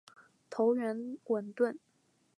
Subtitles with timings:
[0.49, 1.77] 头圆吻钝。